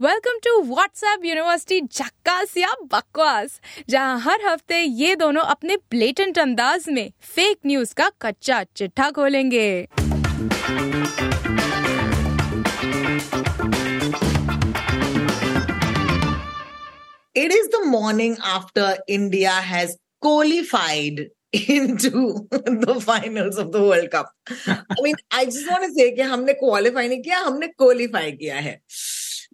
[0.00, 3.60] Welcome to WhatsApp university झक्कास या बकवास,
[3.90, 9.70] जहाँ हर हफ़्ते ये दोनों अपने ब्लेटेंट अंदाज में फेक न्यूज़ का कच्चा चिट्ठा खोलेंगे।
[17.36, 24.32] It is the morning after India has qualified into the finals of the world cup
[24.70, 28.56] I mean I just want to say कि हमने क्वालिफाई नहीं किया, हमने क्वालिफाई किया
[28.56, 28.80] है।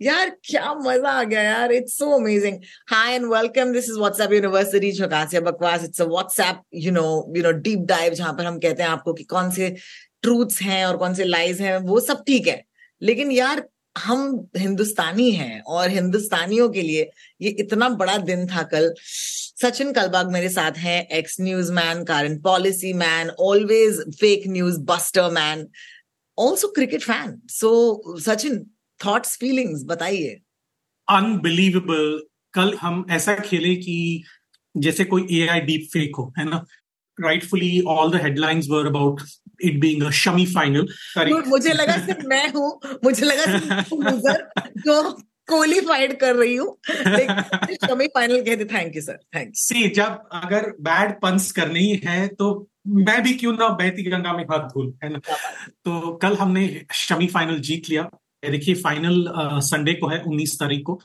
[0.01, 2.59] यार, क्या मज़ा आ गया यार it's so amazing
[2.89, 7.05] hi and welcome this is WhatsApp university झकासिया बकवास it's a WhatsApp you know
[7.37, 9.69] you know deep dive जहाँ पर हम कहते हैं आपको कि कौन से
[10.23, 12.65] ट्रूथ्स हैं और कौन से लाइज हैं, वो सब ठीक है.
[13.03, 13.65] लेकिन यार,
[13.97, 17.11] हम हिंदुस्तानी हैं और हिंदुस्तानियों के लिए
[17.43, 18.93] ये इतना बड़ा दिन था कल.
[19.63, 25.31] सचिन कलबाग मेरे साथ हैं X news man current policy man always fake news buster
[25.31, 25.67] man
[26.39, 28.65] also cricket fan so Sachin
[29.07, 30.41] thoughts feelings बताइए।
[31.09, 32.23] अनबिलीवेबल
[32.55, 34.25] कल हम ऐसा खेले कि
[34.77, 36.65] जैसे कोई ए आई डीप फेक हो है ना?
[37.21, 39.21] Rightfully all the headlines were about
[39.63, 40.89] it being a Shami final
[41.49, 43.95] मुझे लगा सिर्फ़ मैं हूँ मुझे लगा सिर्फ़
[44.79, 45.13] जो
[45.47, 46.79] क्वालिफाइड कर रही हूँ।
[47.87, 52.69] शमी फाइनल कहते थैंक यू सर थैंक सी जब अगर बैड पंस करनी ही तो
[52.87, 55.19] मैं भी क्यों ना बहती गंगा में हाथ धूल है ना?
[55.85, 58.11] तो कल हमने शमी फाइनल जीत लिया।
[58.51, 59.25] देखिए फाइनल
[59.63, 61.01] संडे को है 19 तारीख को।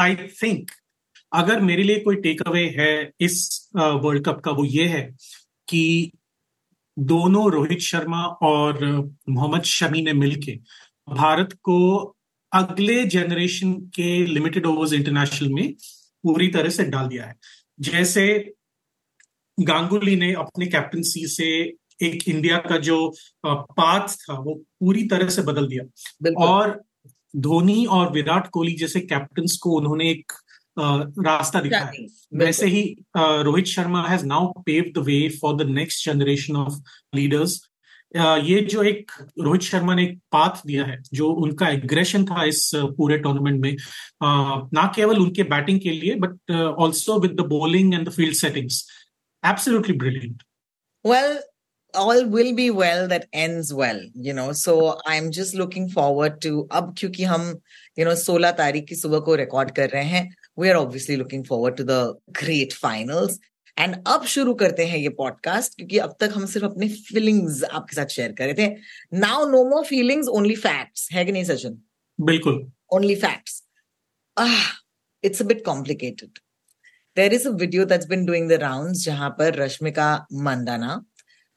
[0.00, 0.70] आई थिंक
[1.32, 5.02] अगर मेरे लिए कोई टेक अवे है इस वर्ल्ड कप का, वो ये है
[5.68, 6.12] कि
[6.96, 8.84] दोनों रोहित शर्मा और
[9.28, 10.52] मोहम्मद शमी ने मिलके
[11.08, 11.76] भारत को
[12.52, 15.72] अगले जनरेशन के लिमिटेड ओवर्स इंटरनेशनल में
[16.24, 17.36] पूरी तरह से डाल दिया है।
[17.80, 18.54] जैसे
[19.58, 21.48] गांगुली ने अपने कैप्टनसी से
[22.02, 22.96] एक इंडिया का जो
[23.46, 26.80] पाथ था वो पूरी तरह से बदल दिया। और
[27.36, 30.32] धोनी और विराट कोहली जैसे कैप्टन को उन्होंने एक
[30.78, 32.06] रास्ता दिखाया।
[32.38, 32.82] वैसे ही
[33.16, 36.80] Rohit Sharma has now pave the way for the next generation of
[37.16, 37.60] leaders
[38.16, 42.70] ये जो एक रोहित शर्मा ने एक पाथ दिया है जो उनका एग्रेशन था इस
[42.74, 43.76] पूरे टूर्नामेंट में
[44.74, 48.86] ना केवल उनके बैटिंग के लिए but also with the bowling and the field settings
[49.44, 50.42] absolutely brilliant
[51.04, 51.36] Well,
[51.94, 54.52] all will be well that ends well you know.
[54.52, 57.46] So i'm just looking forward to अब क्योंकि हम
[57.98, 60.28] you know 16 तारीख की सुबह को रिकॉर्ड कर रहे हैं
[60.60, 62.02] we are obviously looking forward to the
[62.42, 63.38] great finals.
[63.78, 67.96] And अब शुरू करते हैं ये पॉडकास्ट क्योंकि अब तक हम सिर्फ़ अपने फीलिंग्स आपके
[67.96, 68.74] साथ शेयर कर रहे थे।
[69.18, 71.80] Now no more feelings only facts है कि नहीं सचिन?
[72.20, 73.62] बिल्कुल। Only facts
[75.24, 76.38] it's a bit complicated
[77.16, 81.02] there is a video that's been doing the rounds जहाँ पर Rashmika Mandanna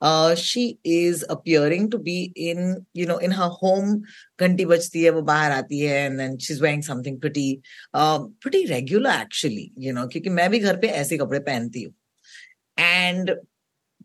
[0.03, 4.03] uh, she is appearing to be in you know in her home
[4.41, 7.61] घंटी बजती है वो बाहर आती है and then she's wearing something pretty
[7.95, 11.95] uh, pretty regular actually you know क्योंकि मैं भी घर पे ऐसे कपड़े पहनती हूँ
[12.77, 13.35] and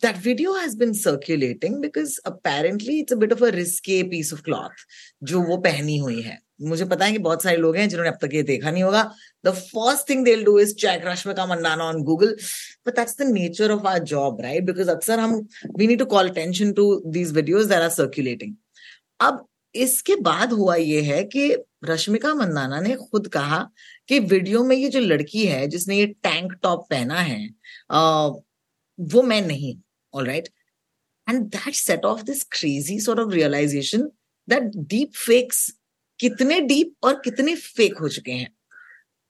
[0.01, 4.43] that video has been circulating because apparently it's a bit of a risque piece of
[4.43, 4.85] cloth
[5.23, 8.18] जो वो पहनी हुई है मुझे पता है कि बहुत सारे लोग हैं जिन्होंने अब
[8.22, 9.02] तक ये देखा नहीं होगा।
[9.44, 12.36] The first thing they do is check Rashmika Mandanna on Google
[12.86, 15.34] but that's the nature of our job right because अक्सर हम
[15.78, 18.54] we need to call attention to these videos are circulating
[19.20, 21.54] अब इसके बाद हुआ ये है कि
[21.84, 23.58] रश्मिका मंदाना ने खुद कहा
[24.08, 27.48] कि वीडियो में ये जो लड़की है जिसने ये टैंक टॉप पहना है
[27.90, 28.26] आ,
[28.98, 29.76] वो मैं नहीं
[30.14, 30.48] all right
[31.26, 34.08] and that set off this crazy sort of realization
[34.48, 35.68] that deep fakes
[36.20, 38.48] कितने डीप और कितने फेक हो चुके हैं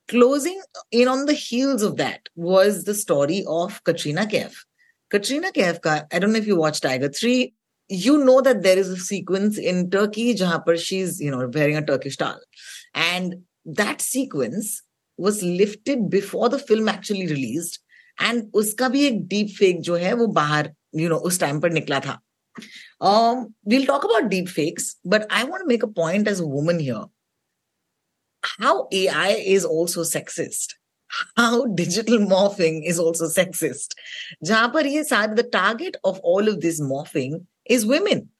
[0.09, 0.61] closing
[0.91, 4.65] in on the heels of that was the story of Katrina Kaif.
[5.11, 7.53] Katrina Kaif ka, I don't know if you watched Tiger 3,
[7.89, 11.77] you know that there is a sequence in Turkey jahan par she's, you know, wearing
[11.77, 12.41] a Turkish towel.
[12.95, 14.83] And that sequence
[15.17, 17.81] was lifted before the film actually released.
[18.19, 21.71] And uska bhi ek deep fake jo hai, wo bahar, you know, us time par
[21.71, 22.19] nikla tha.
[23.01, 26.47] Um, we'll talk about deep fakes, but I want to make a point as a
[26.47, 27.05] woman here.
[28.43, 30.75] How AI is also sexist.
[31.37, 33.95] How digital morphing is also sexist.
[34.45, 38.31] Jahan par the target of all of this morphing is women.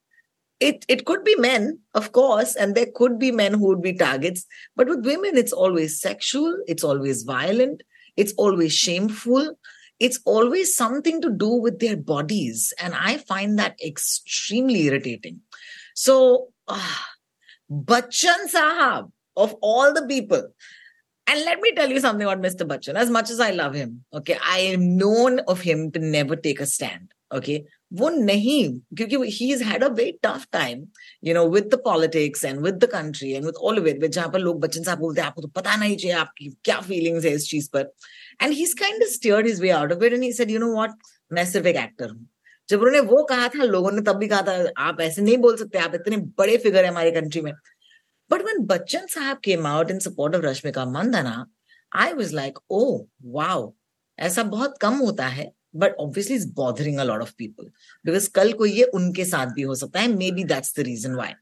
[0.61, 3.93] It it could be men, of course, and there could be men who would be
[3.93, 4.45] targets,
[4.75, 7.83] but with women, it's always sexual, it's always violent,
[8.17, 9.57] it's always shameful
[10.00, 12.74] it's always something to do with their bodies.
[12.82, 15.42] And I find that extremely irritating.
[15.96, 16.96] So, uh,
[17.72, 20.48] Bachchan Sahab, of all the people,
[21.28, 22.68] and let me tell you something about Mr.
[22.68, 22.96] Bachchan.
[22.96, 26.60] As much as I love him, okay, I am known of him to never take
[26.60, 27.14] a stand.
[27.32, 30.86] Okay, वो नहीं क्योंकि he has had a very tough time
[31.24, 34.30] you know with the politics and with the country and with all of it जहां
[34.32, 37.34] पर लोग बच्चन साहब बोलते हैं आपको तो पता नहीं चाहिए आपकी क्या फीलिंग्स है
[37.36, 37.92] इस चीज पर
[38.43, 40.73] and he kind of steered his way out of it and he said you know
[40.75, 40.95] what
[41.33, 42.27] मैं सिर्फ़ एक एक्टर हूँ.
[42.69, 45.57] जब उन्होंने वो कहा था, लोगों ने तब भी कहा था, आप ऐसे नहीं बोल
[45.57, 47.53] सकते, आप इतने बड़े फिगर है हमारी कंट्री में.
[48.31, 51.47] बट when बच्चन साहब came out in support of Rashmika Mandanna
[51.93, 53.73] I was like oh wow
[54.19, 55.53] ऐसा बहुत कम होता है.
[55.77, 57.65] But obviously is bothering a lot of people
[58.05, 61.33] because कल को ये उनके साथ भी हो सकता है maybe that's the reason why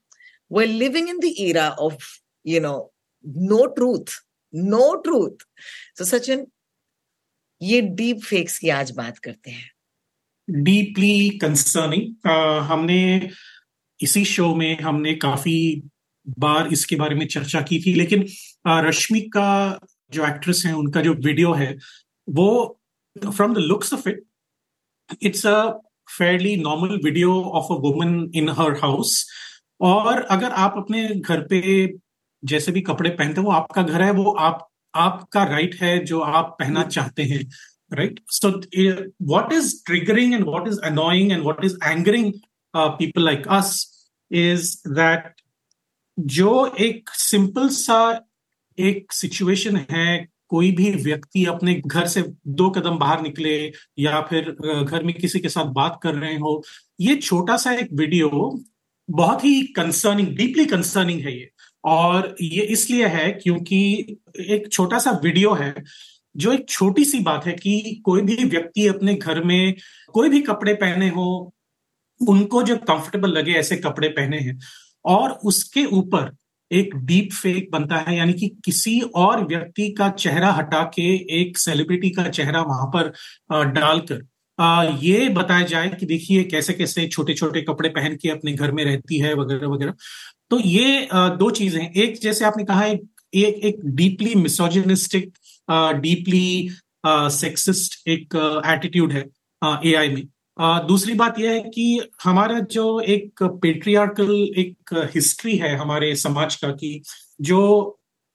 [0.51, 2.03] we living in the era of
[2.45, 2.73] you know
[3.25, 4.19] no truth
[4.53, 5.45] no truth
[5.97, 6.45] so Sachin
[7.61, 12.27] ये डीप फेक्स की आज बात करते हैं डीपली कंसर्निंग
[12.61, 13.29] हमने
[13.99, 15.59] इसी शो में हमने काफ़ी
[16.39, 18.25] बार इसके बारे में चर्चा की थी लेकिन
[18.67, 19.79] रश्मि का
[20.11, 21.75] जो एक्ट्रेस है उनका जो वीडियो है
[22.27, 22.79] वो
[23.15, 24.23] from the looks of it,
[25.21, 25.75] it's a
[26.09, 29.25] fairly normal video of a woman in her house.
[29.81, 31.59] और अगर आप अपने घर पे
[32.43, 34.66] जैसे भी कपड़े पहनते हो आपका घर है वो आप
[34.97, 37.43] आपका राइट है जो आप पहना चाहते हैं
[37.93, 42.31] right so what is triggering and what is annoying and what is angering
[42.73, 43.75] people like us
[44.31, 45.33] is that
[46.17, 47.99] जो एक सिंपल सा
[48.77, 52.21] एक सिचुएशन है कोई भी व्यक्ति अपने घर से
[52.59, 53.55] दो कदम बाहर निकले
[53.99, 54.51] या फिर
[54.83, 56.61] घर में किसी के साथ बात कर रहे हो
[56.99, 58.29] ये छोटा सा एक वीडियो
[59.09, 61.49] बहुत ही कंसर्निंग डीपली कंसर्निंग है ये।
[61.83, 65.73] और ये इसलिए है क्योंकि एक छोटा सा वीडियो है,
[66.35, 69.75] जो एक छोटी सी बात है कि कोई भी व्यक्ति अपने घर में
[70.13, 71.53] कोई भी कपड़े पहने हो,
[72.21, 74.59] उनको जो कंफर्टेबल लगे ऐसे कपड़े पहने हैं।
[75.05, 76.35] और उसके ऊपर
[76.71, 81.03] एक डीप फेक बनता है, यानी कि किसी और व्यक्ति का चेहरा हटा के
[81.41, 83.11] एक सेलिब्रिटी का चेहरा वहाँ पर
[83.71, 84.25] डालकर
[84.59, 88.83] ये बताया जाए कि देखिए कैसे कैसे छोटे छोटे कपड़े पहन के अपने घर में
[88.85, 89.93] रहती है वगैरह वगैरह।
[90.49, 93.01] तो ये दो चीज़ें हैं। एक जैसे आपने कहा एक
[93.33, 95.31] एक, एक डीपली मिसोजिनिस्टिक
[96.01, 96.69] डीपली
[97.05, 98.35] सेक्सिस्ट एक
[98.67, 99.25] एटीट्यूड है
[99.85, 100.23] ए आई में।
[100.59, 106.55] आ, दूसरी बात यह है कि हमारा जो एक पेट्रियार्कल एक हिस्ट्री है हमारे समाज
[106.55, 107.01] का कि
[107.41, 107.59] जो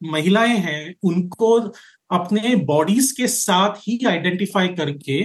[0.02, 1.58] महिलाएँ हैं उनको
[2.10, 5.22] अपने बॉडीज के साथ ही आइडेंटिफाई करके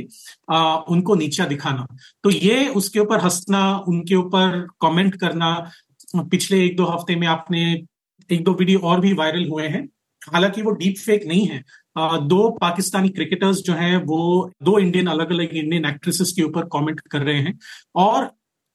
[0.52, 1.86] आ, उनको नीचा दिखाना।
[2.24, 5.72] तो ये उसके ऊपर हंसना उनके ऊपर कमेंट करना
[6.16, 7.64] पिछले एक दो हफ़्ते में आपने
[8.30, 9.88] एक दो वीडियो और भी वायरल हुए हैं।
[10.34, 11.64] हालाँकि वो डीप फेक नहीं है।
[11.98, 16.66] आ, दो पाकिस्तानी क्रिकेटर्स जो हैं वो दो इंडियन अलग अलग इंडियन एक्ट्रेसेस के ऊपर
[16.74, 17.58] कमेंट कर रहे हैं।
[17.96, 18.32] और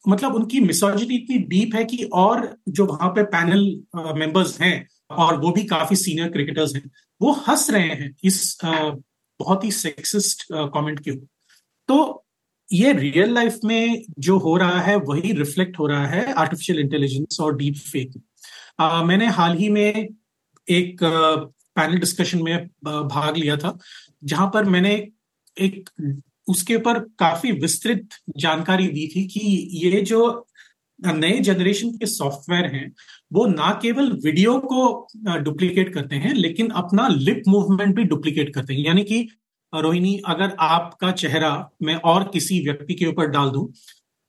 [0.09, 3.61] मतलब उनकी मिसोजिटी इतनी डीप है कि और जो वहाँ पे पैनल
[3.97, 4.89] मेंबर्स हैं
[5.19, 10.45] और वो भी काफ़ी सीनियर क्रिकेटर्स हैं। वो हंस रहे हैं इस बहुत ही सेक्सिस्ट
[10.53, 11.27] कमेंट के ऊपर।
[11.89, 12.25] तो
[12.69, 17.39] ये रियल लाइफ में जो हो रहा है, वही रिफ्लेक्ट हो रहा है आर्टिफिशियल इंटेलिजेंस
[17.41, 18.21] और डीप फेक
[18.81, 20.09] मैंने हाल ही में
[20.69, 23.79] एक पैनल डिस्कशन में भाग लिया था,
[24.25, 24.95] जहाँ पर मैंने
[25.57, 25.91] एक,
[26.49, 29.41] उसके ऊपर काफ़ी विस्तृत जानकारी दी थी कि
[29.85, 30.47] ये जो
[30.99, 32.91] नए जनरेशन के सॉफ्टवेयर हैं
[33.33, 35.09] वो ना केवल वीडियो को
[35.39, 39.29] डुप्लीकेट करते हैं, लेकिन अपना लिप मूवमेंट भी डुप्लीकेट करते हैं। यानी कि,
[39.75, 43.73] रोहिणी, अगर आपका चेहरा मैं और किसी व्यक्ति के ऊपर डाल दूँ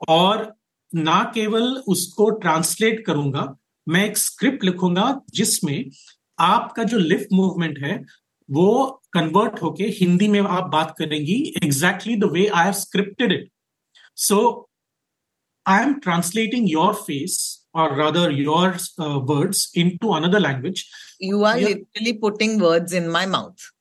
[0.10, 0.54] और
[0.96, 3.56] ना केवल उसको ट्रांसलेट करूँगा,
[3.88, 5.90] मैं एक स्क्रिप्ट लिखूँगा जिसमें
[6.40, 8.04] आपका जो लिप मूवमेंट है,
[8.50, 13.50] वो कन्वर्ट होके हिंदी में आप बात करेंगी exactly the way I have scripted it
[14.16, 14.70] so
[15.66, 20.90] I am translating your face or rather your uh, words into another language
[21.20, 23.72] you are You're, literally putting words in my mouth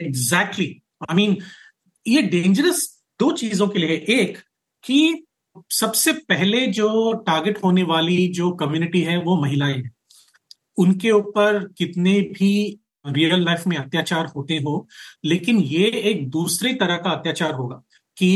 [0.00, 1.42] exactly i mean
[2.06, 2.80] ये dangerous
[3.20, 4.38] दो चीज़ों के लिए एक
[4.84, 5.26] कि
[5.70, 9.94] सबसे पहले जो टारगेट होने वाली जो कम्युनिटी है वो महिलाएँ हैं
[10.76, 14.88] उनके ऊपर कितने भी रियल लाइफ में अत्याचार होते हो
[15.24, 17.82] लेकिन ये एक दूसरे तरह का अत्याचार होगा
[18.16, 18.30] कि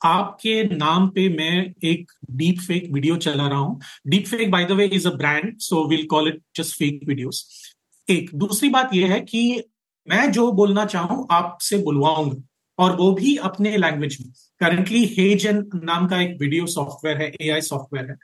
[0.00, 4.72] आपके नाम पे मैं एक डीप फेक वीडियो चला रहा हूँ। Deep fake by the
[4.72, 7.46] way is a brand so will call it just fake videos
[8.08, 9.62] एक, दूसरी बात यह है कि
[10.08, 12.42] मैं जो बोलना चाहूँ, आपसे बुलवाऊँगा,
[12.78, 17.60] और वो भी अपने लैंग्वेज में। करंटली हेजन नाम का एक वीडियो सॉफ्टवेयर है एआई
[17.60, 18.16] सॉफ्टवेयर है।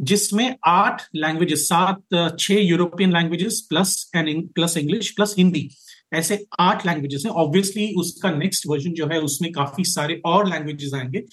[0.00, 5.68] जिसमें आठ लैंग्वेजेस सात छह European languages plus and plus English plus Hindi
[6.12, 10.94] ऐसे आठ लैंग्वेजेस हैं। ऑब्वियसली उसका नेक्स्ट वर्जन जो है, उसमें काफ़ी सारे और लैंग्वेजेस
[10.94, 11.24] आएँगे।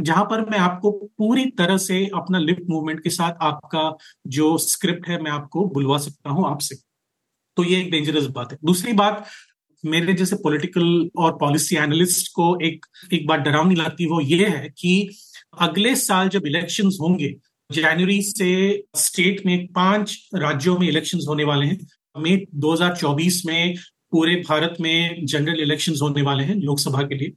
[0.00, 5.08] जहाँ पर मैं आपको पूरी तरह से अपना लिप मूवमेंट के साथ आपका जो स्क्रिप्ट
[5.08, 6.76] है, मैं आपको बुलवा सकता हूँ आपसे।
[7.56, 9.26] तो ये एक डेंजरस बात है। दूसरी बात,
[9.84, 14.68] मेरे जैसे पॉलिटिकल और पॉलिसी एनालिस्ट को एक एक बात डरावनी लगती वो ये है
[14.78, 15.10] कि
[15.58, 17.36] अगले साल जब इलेक्शंस होंगे
[17.72, 21.86] जनवरी से स्टेट में पाँच राज्यों में इलेक्शंस होने वाले हैं।
[22.18, 23.74] मई 2024 में
[24.12, 27.32] पूरे भारत में जनरल इलेक्शंस होने वाले हैं लोकसभा के लिए।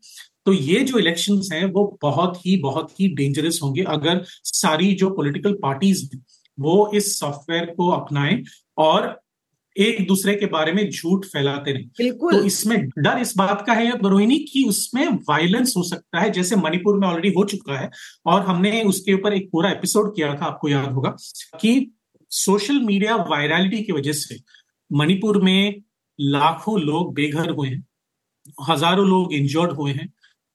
[0.46, 5.10] तो ये जो इलेक्शंस हैं, वो बहुत ही बहुत ही डेंजरस होंगे। अगर सारी जो
[5.10, 6.18] पॉलिटिकल पार्टीज़
[6.60, 8.44] वो इस सॉफ्टवेयर को अपनाएँ
[8.78, 9.22] और
[9.76, 13.74] एक दूसरे के बारे में झूठ फैलाते नहीं। बिल्कुल। तो इसमें डर इस बात का
[13.74, 17.90] है रोहिणी की उसमें वायलेंस हो सकता है जैसे मणिपुर में ऑलरेडी हो चुका है
[18.26, 21.16] और हमने उसके ऊपर एक पूरा एपिसोड किया था आपको याद होगा
[21.62, 21.92] कि
[22.32, 24.40] सोशल मीडिया वायरलिटी की वजह से
[24.92, 25.82] मणिपुर में
[26.20, 27.84] लाखों लोग बेघर हुए हैं
[28.70, 30.08] हज़ारों लोग इंजर्ड हुए हैं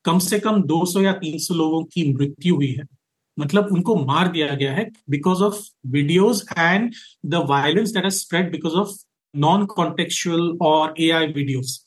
[0.04, 2.84] कम से कम 200 या 300 लोगों की मृत्यु हुई है।
[3.38, 6.92] मतलब उनको मार दिया गया है because of videos and
[7.26, 8.90] the violence that spread because of
[9.34, 11.78] non contextual और ए आई वीडियोज़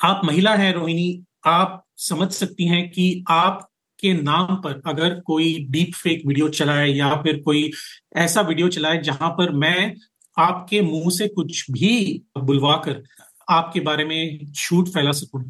[0.00, 3.66] आप महिला हैं, रोहिणी, आप समझ सकती हैं कि आप
[3.98, 7.70] के नाम पर अगर कोई डीप फेक वीडियो चलाए या फिर कोई
[8.16, 9.94] ऐसा वीडियो चलाए जहाँ पर मैं
[10.36, 13.02] आपके मुँह से कुछ भी बुलवाकर
[13.50, 15.42] आपके बारे में झूठ फैला सकूँ।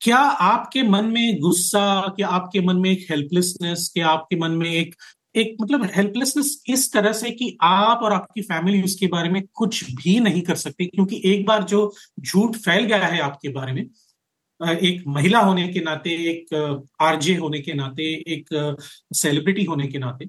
[0.00, 4.70] क्या आपके मन में गुस्सा, क्या आपके मन में एक हेल्पलेसनेस क्या आपके मन में
[4.70, 4.94] एक
[5.34, 9.84] एक मतलब हेल्पलेसनेस इस तरह से कि आप और आपकी फैमिली उसके बारे में कुछ
[9.94, 13.82] भी नहीं कर सकती, क्योंकि एक बार जो झूठ फैल गया है आपके बारे में
[14.60, 18.76] एक महिला होने के नाते, एक आरजे होने के नाते, एक
[19.14, 20.28] सेलिब्रिटी होने के नाते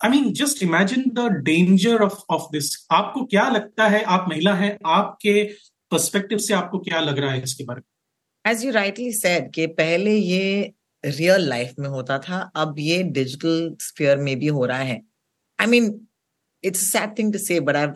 [0.00, 4.54] I mean just imagine the danger of of this आपको क्या लगता है, आप महिला
[4.54, 5.42] हैं, आपके
[5.90, 8.52] पर्सपेक्टिव से आपको क्या लग रहा है इसके बारे में?
[8.52, 10.72] एज यू राइटली सेड कि पहले ये
[11.04, 15.00] रियल लाइफ में होता था अब ये डिजिटल स्फीयर में भी हो रहा है
[15.60, 16.06] I mean
[16.64, 17.86] it's sad thing to say but I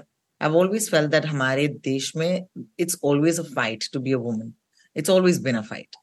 [0.40, 2.46] I've always felt that हमारे देश में
[2.80, 4.54] it's always a fight to be a woman.
[4.96, 5.96] It's always been a fight.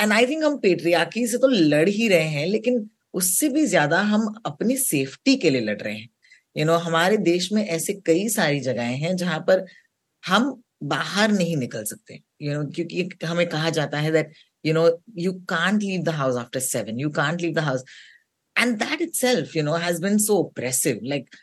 [0.00, 4.00] And I think हम patriarchy से तो लड़ ही रहे हैं लेकिन उससे भी ज़्यादा
[4.00, 6.08] हम अपनी सेफ्टी के लिए लड़ रहे हैं
[6.56, 9.64] यू you नो know, हमारे देश में ऐसे कई सारी जगहें हैं जहाँ पर
[10.24, 14.32] हम बाहर नहीं निकल सकते यू you नो know, क्योंकि हमें कहा जाता है that
[14.64, 14.88] you know,
[15.26, 17.88] you can't leave the house after 7 you can't leave the house.
[18.56, 21.02] And that itself, you know, has been so oppressive.
[21.14, 21.34] Like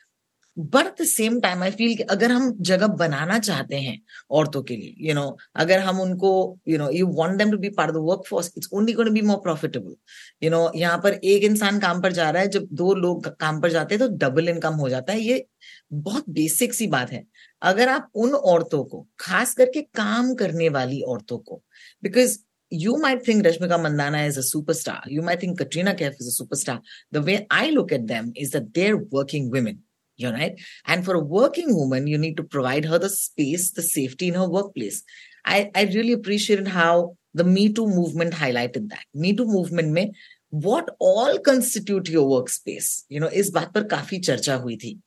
[0.57, 3.97] but at the same time I feel अगर हम जगह बनाना चाहते हैं
[4.39, 5.23] औरतों के लिए you know
[5.63, 6.31] अगर हम उनको
[6.67, 9.13] you know you want them to be part of the work force it's only going
[9.13, 9.95] be more profitable
[10.43, 13.61] you know यहाँ पर एक इंसान काम पर जा रहा है, जब दो लोग काम
[13.61, 15.45] पर जाते हैं तो डबल इनकम हो जाता है। ये
[15.93, 17.23] बहुत बेसिक सी बात है।
[17.61, 21.61] अगर आप उन औरतों को, खास करके काम करने वाली औरतों को
[22.03, 22.37] because
[22.70, 25.00] you might think Rashmika Mandana is a superstar.
[25.06, 26.80] You might think Katrina Kaif is a superstar.
[27.12, 29.82] The way I look at them is that they're working women.
[30.16, 30.58] You're right.
[30.86, 34.34] And for a working woman, you need to provide her the space, the safety in
[34.34, 35.02] her workplace.
[35.44, 39.04] I, I really appreciated how the Me Too movement highlighted that.
[39.14, 40.12] Me Too movement में
[40.50, 43.04] what all constitute your workspace?
[43.08, 44.98] You know, इस बात पर काफी चर्चा हुई थी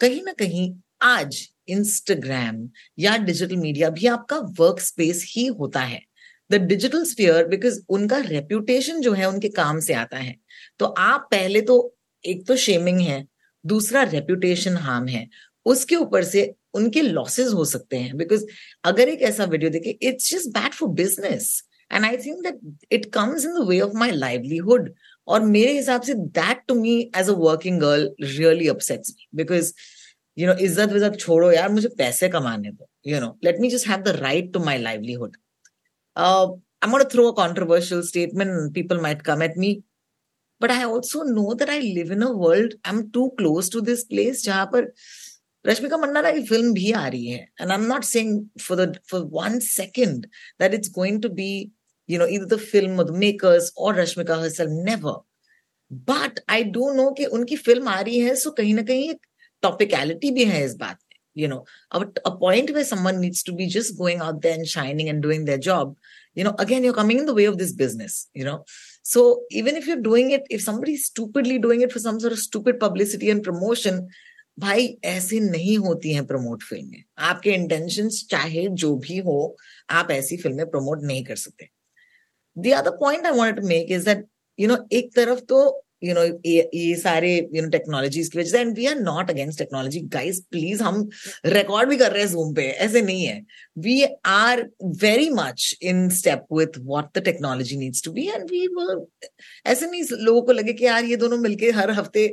[0.00, 0.72] कहीं ना कहीं
[1.02, 6.00] आज इंस्टाग्राम या डिजिटल मीडिया भी आपका वर्क स्पेस ही होता है
[6.49, 10.35] द डिजिटल स्फीयर बिकॉज़ उनका रेप्यूटेशन जो है, उनके काम से आता है।
[10.79, 11.75] तो आप पहले तो
[12.25, 13.25] एक तो शेमिंग है,
[13.65, 15.27] दूसरा रेप्यूटेशन हार्म है।
[15.65, 18.45] उसके ऊपर से उनके लॉसेस हो सकते हैं बिकॉज़
[18.85, 22.59] अगर एक ऐसा वीडियो देखे it's just bad for business and I think that
[22.93, 24.93] it comes in the way of my livelihood
[25.27, 29.73] और मेरे हिसाब से that to me as a working girl really upsets me because
[30.37, 33.87] you know इज़्ज़त विज्जत छोड़ो यार, मुझे पैसे कमाने दो you know let me just
[33.87, 35.37] have the right to my livelihood
[36.16, 36.48] uh,
[36.82, 39.82] I'm going to throw a controversial statement and people might come at me.
[40.60, 44.04] But I also know that I live in a world, I'm too close to this
[44.04, 44.92] place जहां पर
[45.66, 49.20] रश्मिका मंडाना की film भी आ रही है and I'm not saying for the for
[49.24, 50.26] one second
[50.58, 51.70] that it's going to be
[52.06, 55.14] you know either the film or the makers or Rashmika herself never
[55.90, 59.26] but I do know कि उनकी film आ रही है so कहीं ना कहीं एक
[59.62, 60.98] टॉपिकलिटी भी है इस बात
[61.38, 64.66] you know a, a point where someone needs to be just going out there and
[64.66, 65.96] shining and doing their job
[66.34, 68.64] you know again you're coming in the way of this business you know
[69.02, 72.38] so even if you're doing it if somebody's stupidly doing it for some sort of
[72.38, 74.06] stupid publicity and promotion
[74.58, 79.56] भाई ऐसे नहीं होती हैं promote फिल्में आपके intentions चाहे जो भी हो
[80.00, 81.68] आप ऐसी फिल्में प्रमोट नहीं कर सकते
[82.58, 84.24] the other point I wanted to make is that
[84.60, 85.58] you know एक तरफ तो
[86.03, 89.59] यू नो ये सारे यू नो टेक्नोलॉजीज़ की वजह से and we are not against
[89.59, 91.09] technology guys please हम
[91.45, 93.41] रिकॉर्ड भी कर रहे हैं जूम पे, ऐसे नहीं है.
[93.77, 94.61] We are
[95.01, 98.67] very much in step with what the technology needs to be and we
[99.65, 102.31] ऐसे नहीं लोगों को लगे कि यार ये दोनों मिलके हर हफ़्ते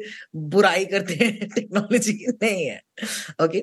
[0.54, 2.80] बुराई करते हैं टेक्नोलॉजी की नहीं है.
[3.42, 3.62] Okay okay?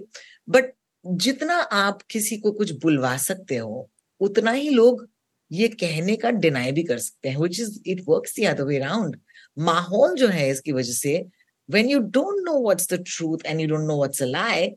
[0.50, 0.74] बट
[1.06, 3.90] जितना आप किसी को कुछ बुलवा सकते हो,
[4.22, 5.08] उतना ही लोग
[5.52, 8.78] ये कहने का डिनाई भी कर सकते हैं which is it work the other way
[8.80, 9.18] around
[9.58, 11.26] माहौल जो है इसकी वजह से,
[11.70, 14.74] when you don't know what's the truth and you don't know what's a lie,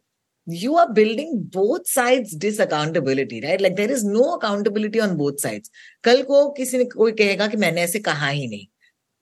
[0.46, 3.60] you are building both sides disaccountability, right?
[3.60, 5.70] Like, there is no accountability on both sides.
[6.04, 8.66] कल को किसी ने कोई कहेगा कि मैंने ऐसे कहा ही नहीं।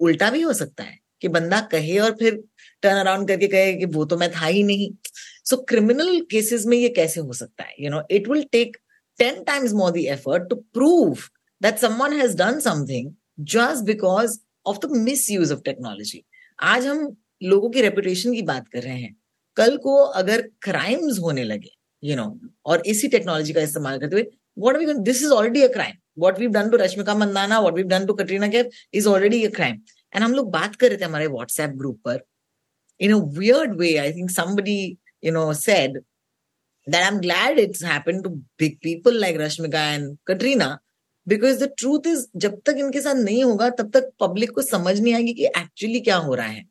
[0.00, 2.42] उल्टा भी हो सकता है कि बंदा कहे और फिर
[2.82, 4.90] टर्न अराउंड करके कहे कि वो तो मैं था ही नहीं।
[5.44, 7.74] सो क्रिमिनल केसेस में ये कैसे हो सकता है?
[7.80, 8.76] You know it will take
[9.18, 11.18] ten times more the effort to prove
[11.62, 13.12] that someone has done something
[13.54, 14.90] just because of the
[15.30, 16.24] misuse of technology
[16.58, 19.14] आज हम लोगों की रेपुटेशन की बात कर रहे हैं।
[19.56, 21.70] कल को अगर क्राइम्स होने लगे
[22.02, 22.24] यू नो
[22.66, 26.38] और इसी टेक्नोलॉजी का इस्तेमाल करते हुए what we this is already a crime what
[26.38, 29.80] we've done to Rashmika Mandanna what we've done to Katrina Kaif is already a crime
[30.14, 32.18] and हम लोग बात कर रहे थे हमारे व्हाट्सएप ग्रुप पर।
[33.00, 34.80] In a weird way I think somebody
[35.24, 35.98] you know said
[36.86, 38.30] that I am glad it's happen to
[38.60, 40.78] big people like Rashmika and Katrina
[41.26, 44.98] because the truth is जब तक इनके साथ नहीं होगा, तब तक पब्लिक को समझ
[45.00, 46.64] नहीं आएगी कि एक्चुअली क्या हो रहा है।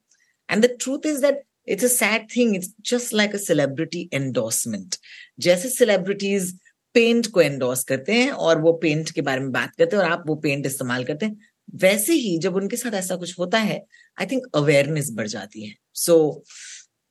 [0.50, 4.96] And the truth is that it's a sad thing it's just like a celebrity endorsement
[5.40, 6.52] जैसे सेलिब्रिटीज
[6.96, 10.12] पेंट को एंडोर्स करते हैं और वो पेंट के बारे में बात करते हैं और
[10.12, 11.38] आप वो पेंट इस्तेमाल करते हैं,
[11.76, 13.84] वैसे ही जब उनके साथ ऐसा कुछ होता है
[14.18, 16.44] आई थिंक अवेयरनेस बढ़ जाती है। So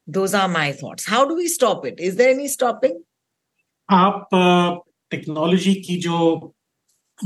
[0.09, 3.01] those are my thoughts how do we stop it is there any stopping
[3.89, 4.29] आप
[5.13, 6.19] टेक्नोलॉजी की जो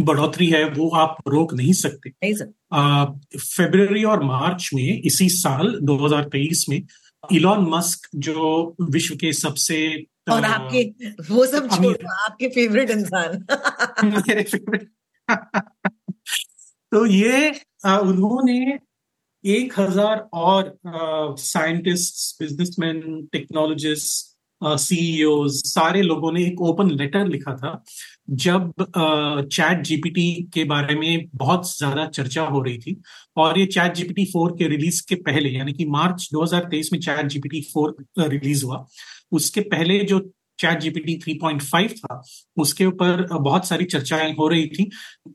[0.01, 2.11] बढ़ोतरी है वो आप रोक नहीं सकते।
[3.39, 6.81] फेब्रवरी और मार्च में इसी साल 2023 में
[7.23, 9.79] इलॉन मस्क जो विश्व के सबसे
[10.31, 10.83] और आपके
[11.31, 11.69] वो सब
[12.21, 13.45] आपके फेवरेट इंसान।
[14.07, 14.89] मेरे फेवरेट।
[16.93, 17.51] तो ये
[17.87, 18.79] उन्होंने
[19.45, 20.79] एक हज़ार और
[21.39, 23.01] साइंटिस्ट बिजनेसमैन
[23.33, 24.35] टेक्नोलॉजिस्ट
[24.81, 27.73] सीईओ सारे लोगों ने एक ओपन लेटर लिखा था
[28.29, 28.73] जब
[29.53, 32.97] चैट जीपीटी के बारे में बहुत ज़्यादा चर्चा हो रही थी
[33.37, 37.27] और ये चैट जीपीटी फोर के रिलीज़ के पहले, यानी कि मार्च 2023 में चैट
[37.27, 38.87] जीपीटी फोर रिलीज़ हुआ,
[39.33, 40.21] उसके पहले जो
[40.59, 42.23] चैट जीपीटी 3.5 था,
[42.57, 44.89] उसके ऊपर बहुत सारी चर्चाएँ हो रही थी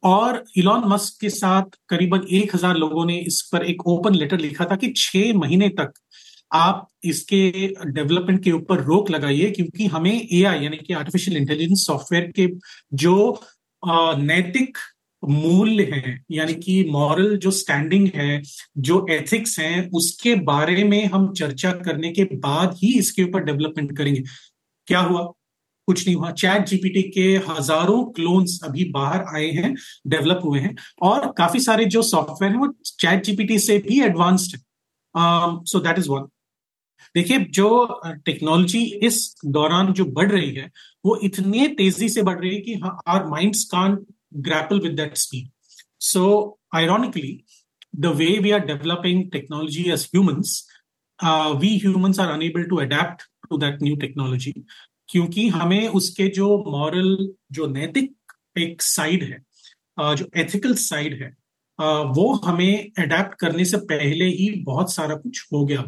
[0.04, 4.39] और इलॉन मस्क के साथ करीबन एक हज़ार लोगों ने इस पर एक ओपन लेटर
[4.39, 5.93] लिखा था कि छह महीने तक
[6.51, 7.51] आप इसके
[7.85, 12.47] डेवलपमेंट के ऊपर रोक लगाइए क्योंकि हमें एआई यानी कि आर्टिफिशियल इंटेलिजेंस सॉफ्टवेयर के
[12.95, 13.41] जो
[13.83, 14.77] नैतिक
[15.23, 18.41] मूल्य हैं, यानी कि मॉरल जो स्टैंडिंग है,
[18.77, 23.97] जो एथिक्स हैं, उसके बारे में हम चर्चा करने के बाद ही इसके ऊपर डेवलपमेंट
[23.97, 24.21] करेंगे।
[24.87, 25.23] क्या हुआ?
[25.87, 29.73] कुछ नहीं हुआ। चैट जीपीटी के हज़ारों क्लोन्स अभी बाहर आए हैं
[30.07, 34.55] डेवलप हुए हैं, और काफ़ी सारे जो सॉफ्टवेयर हैं, वो चैट जीपीटी से भी एडवांस्ड
[34.55, 34.61] है।
[35.65, 36.27] सो दैट इज़ वन
[37.15, 40.69] देखिए, जो टेक्नोलॉजी इस दौरान जो बढ़ रही है,
[41.06, 43.97] वो इतनी तेज़ी से बढ़ रही है कि our minds can
[44.47, 45.50] grapple with that speed
[46.02, 46.24] so
[46.76, 47.39] ironically
[47.95, 50.54] the way we are developing technology as humans
[51.62, 54.54] we humans are unable to adapt to that new technology
[55.10, 57.15] क्योंकि हमें उसके जो मॉरल
[57.52, 58.13] जो नैतिक
[58.58, 59.43] एक साइड है
[60.15, 61.36] जो एथिकल साइड है
[62.15, 65.84] वो हमें अडेप्ट करने से पहले ही बहुत सारा कुछ हो गया।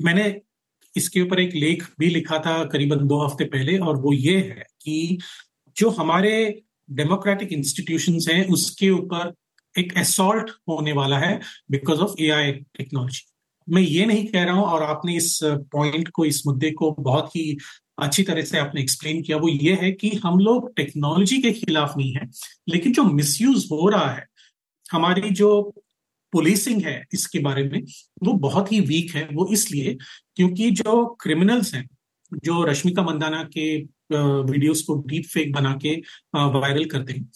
[0.00, 0.40] मैंने
[0.94, 4.66] इसके ऊपर एक लेख भी लिखा था करीबन दो हफ़्ते पहले, और वो ये है
[4.82, 5.18] कि
[5.76, 9.32] जो हमारे डेमोक्रेटिक इंस्टीट्यूशंस हैं, उसके ऊपर
[9.74, 13.24] एक असॉल्ट होने वाला है बिकॉज़ ऑफ़ एआई टेक्नोलॉजी
[13.68, 17.34] मैं ये नहीं कह रहा हूँ, और आपने इस पॉइंट को, इस मुद्दे को बहुत
[17.36, 17.56] ही
[17.98, 21.96] अच्छी तरह से आपने एक्सप्लेन किया। वो ये है कि हम लोग टेक्नोलॉजी के खिलाफ
[21.96, 22.28] नहीं है,
[22.68, 24.26] लेकिन जो मिसयूज हो रहा है,
[24.86, 25.50] हमारी जो
[26.36, 27.80] पुलिसिंग है इसके बारे में
[28.22, 29.96] वो बहुत ही वीक है वो इसलिए
[30.36, 31.88] क्योंकि जो क्रिमिनल्स हैं
[32.44, 33.66] जो रश्मिका मंदाना के
[34.12, 35.94] वीडियोस को डीप फेक बना के
[36.34, 37.28] वायरल करते हैं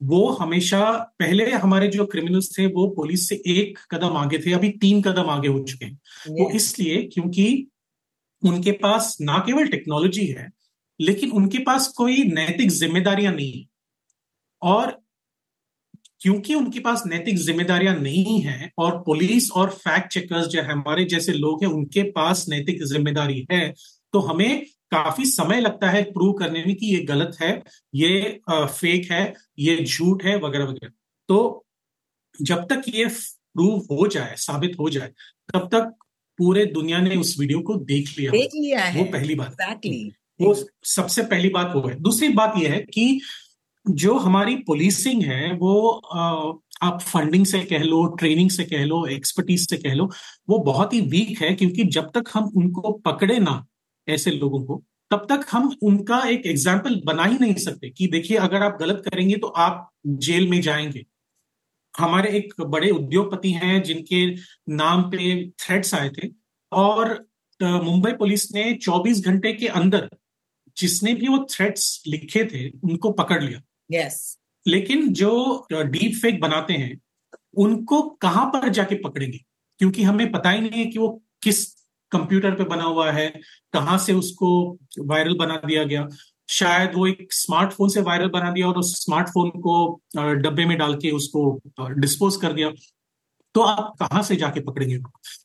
[0.00, 0.80] वो हमेशा
[1.18, 5.30] पहले हमारे जो क्रिमिनल्स थे वो पुलिस से एक कदम आगे थे अभी तीन कदम
[5.30, 5.98] आगे हो चुके हैं।
[6.30, 7.46] वो इसलिए क्योंकि
[8.42, 10.48] उनके पास ना केवल टेक्नोलॉजी है
[11.00, 13.64] लेकिन उनके पास कोई नैतिक जिम्मेदारियाँ नहीं
[14.62, 14.96] और
[16.20, 21.32] क्योंकि उनके पास नैतिक जिम्मेदारियाँ नहीं है और पुलिस और फैक्ट चेकर्स जो हमारे जैसे
[21.32, 23.72] लोग हैं उनके पास नैतिक ज़िम्मेदारी है
[24.14, 27.50] तो हमें काफ़ी समय लगता है प्रूव करने में कि ये गलत है
[27.94, 29.22] ये फेक है
[29.58, 30.92] ये झूठ है वगैरह वगैरह।
[31.28, 31.66] तो
[32.38, 35.12] जब तक ये प्रूव हो जाए साबित हो जाए
[35.54, 35.94] तब तक
[36.38, 40.12] पूरे दुनिया ने उस वीडियो को देख लिया देख लिया है। वो पहली बात। एग्जैक्टली
[40.40, 40.54] वो
[40.86, 43.20] सबसे पहली बात वो है। दूसरी बात यह है कि
[43.90, 45.90] जो हमारी पुलिसिंग है, वो
[46.82, 50.10] आप फंडिंग से कह लो ट्रेनिंग से कह लो एक्सपर्टीज से कह लो,
[50.48, 53.64] वो बहुत ही वीक है क्योंकि जब तक हम उनको पकड़े ना
[54.08, 58.36] ऐसे लोगों को, तब तक हम उनका एक एग्ज़ाम्पल बना ही नहीं सकते कि देखिए,
[58.36, 61.04] अगर आप गलत करेंगे तो आप जेल में जाएँगे।
[61.94, 64.26] हमारे एक बड़े उद्योगपति हैं जिनके
[64.74, 66.28] नाम पे थ्रेट्स आए थे
[66.72, 67.12] और
[67.60, 70.08] मुंबई पुलिस ने 24 घंटे के अंदर
[70.76, 73.60] जिसने भी वो थ्रेट्स लिखे थे, उनको पकड़ लिया।
[73.92, 74.14] Yes.
[74.66, 76.98] लेकिन जो डीप फेक बनाते हैं,
[77.56, 79.38] उनको कहाँ पर जाके पकड़ेंगे?
[79.78, 81.08] क्योंकि हमें पता ही नहीं है कि वो
[81.42, 81.66] किस
[82.12, 83.28] कंप्यूटर पे बना हुआ है,
[83.72, 86.08] कहाँ से उसको वायरल बना दिया गया।
[86.48, 90.94] शायद वो एक स्मार्टफ़ोन से वायरल बना दिया और उस स्मार्टफ़ोन को डब्बे में डाल
[90.94, 92.70] के उसको डिस्पोज कर दिया।
[93.54, 94.98] तो आप कहाँ से जाके पकड़ेंगे?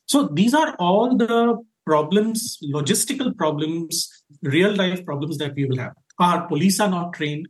[0.08, 2.42] So these are all the problems,
[2.74, 3.98] logistical problems,
[4.44, 5.96] real life problems that we will have.
[6.18, 7.48] Our police are not trained.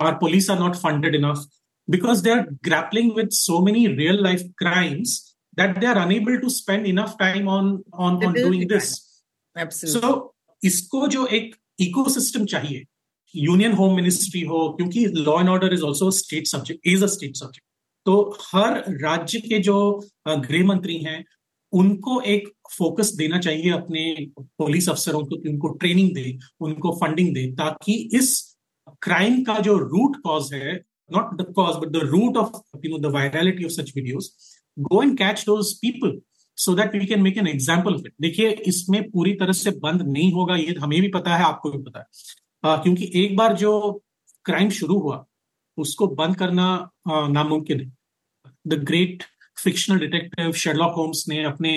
[0.00, 1.44] Our police are not funded enough
[1.88, 6.50] because they are grappling with so many real life crimes that they are unable to
[6.50, 8.88] spend enough time on on, on doing this
[9.56, 10.00] Absolutely.
[10.00, 10.32] so
[10.62, 12.84] इसको जो एक ecosystem चाहिए
[13.34, 17.36] union home ministry हो क्योंकि law and order is also state subject is a state
[17.36, 17.64] subject
[18.06, 19.76] तो हर राज्य के जो
[20.28, 21.24] गृह मंत्री हैं
[21.72, 24.04] उनको एक फोकस देना चाहिए अपने
[24.38, 28.30] पुलिस अफसरों को कि उनको ट्रेनिंग दे उनको फंडिंग दे ताकि इस
[29.02, 30.74] क्राइम का जो रूट कॉज है
[31.10, 34.32] not the cause but the root of you know the virality of such videos
[34.76, 36.20] go and catch those people
[36.58, 40.02] so that we can make an example of it देखिए इसमें पूरी तरह से बंद
[40.02, 42.04] नहीं होगा ये हमें भी पता है आपको भी पता है।
[42.64, 44.02] आ, क्योंकि एक बार जो
[44.46, 45.24] क्राइम शुरू हुआ
[45.78, 46.66] उसको बंद करना
[47.08, 47.90] नामुमकिन है।
[48.66, 49.22] The great
[49.58, 51.70] fictional detective Sherlock Holmes ने अपने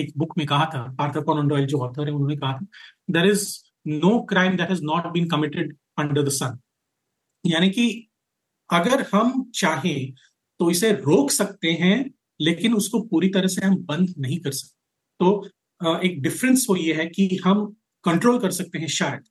[0.00, 2.66] एक बुक में कहा था आर्थर कॉनन डॉयल जो ऑथर है उन्होंने कहा था
[3.10, 3.48] there is
[3.86, 6.58] no crime that has not been committed under the sun
[7.44, 7.86] यानी कि
[8.70, 10.12] अगर हम चाहें
[10.60, 14.76] तो इसे रोक सकते हैं, लेकिन उसको पूरी तरह से हम बंद नहीं कर सकते।
[15.20, 17.64] तो एक डिफरेंस वो ये है कि हम
[18.04, 19.22] कंट्रोल कर सकते हैं शायद,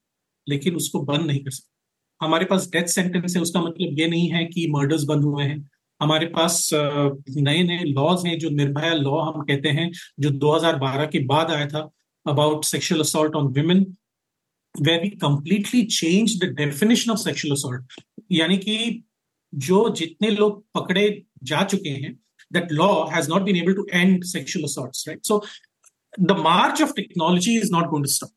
[0.47, 4.30] लेकिन उसको बंद नहीं कर सकते। हमारे पास डेथ सेंटेंस है, उसका मतलब ये नहीं
[4.32, 5.69] है कि मर्डर्स बंद हुए हैं।
[6.01, 11.19] हमारे पास नए नए लॉज हैं जो निर्भया लॉ हम कहते हैं, जो 2012 के
[11.25, 11.89] बाद आया था
[12.25, 13.86] about sexual assault on women
[14.87, 19.03] Where we completely change the definition of sexual assault यानी कि
[19.55, 21.07] जो जितने लोग पकड़े
[21.51, 22.18] जा चुके हैं
[22.53, 25.25] that law has not been able to end sexual assaults, right?
[25.25, 25.42] So
[26.18, 28.31] the march of technology is not going to stop.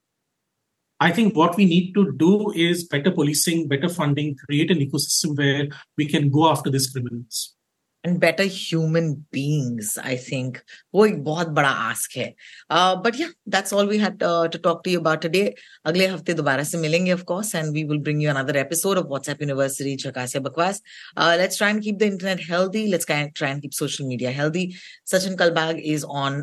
[0.99, 5.37] I think what we need to do is better policing, better funding, create an ecosystem
[5.37, 7.55] where we can go after these criminals.
[8.04, 10.58] And better human beings I think
[10.94, 12.34] वो एक बहुत बड़ा ask है।
[13.04, 15.42] But yeah that's all we had to talk to you about today
[15.86, 19.06] अगले हफ़्ते दोबारा से मिलेंगे of course and we will bring you another episode of
[19.06, 20.82] WhatsApp university चकासे बकवास
[21.18, 24.68] let's try and keep the internet healthy let's try and keep social media healthy
[25.12, 26.42] Sachin Kalbag is on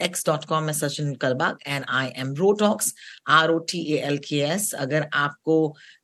[0.00, 2.92] x.com as sachin kalbag and i am rotox,
[3.26, 4.72] r o t a l k s.
[4.74, 5.56] अगर आपको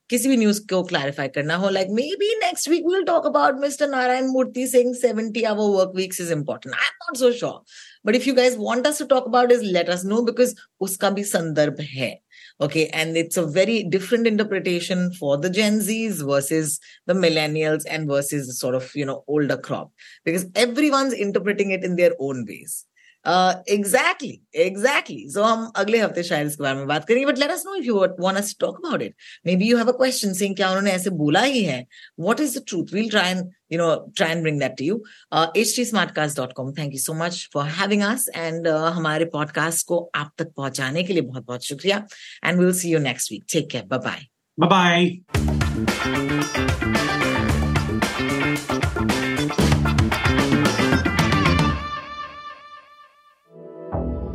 [0.09, 1.88] किसी भी news को clarify करना हो like
[2.19, 6.31] maybe next week will talk about mister Narayana Murthy Singh 70 hour work weeks is
[6.31, 7.61] important I am not so sure
[8.05, 10.55] but if you guys want us to talk about is let us know because
[10.88, 12.13] उसका भी संदर्भ है
[12.59, 18.07] okay and it's a very different interpretation for the gen z's versus the millennials and
[18.07, 19.91] versus sort of you know older crop
[20.25, 22.85] because everyone's interpreting it in their own ways
[23.26, 27.62] Exactly exactly so हम अगले हफ़्ते शायद इसके बारे में बात करेंगे but let us
[27.66, 29.14] know if you want us to talk about it
[29.56, 31.85] maybe you have a question saying क्या उन्होंने ऐसे बोला ही है?
[32.20, 34.94] What is the truth we'll try and you know try and bring that to you.
[35.33, 40.33] uh, htsmartcast.com thank you so much for having us and uh, हमारे podcast को आप
[40.38, 42.04] तक पहुँचाने के लिए बहुत बहुत शुक्रिया
[42.44, 44.26] and will see you next week take care bye
[44.59, 45.11] bye bye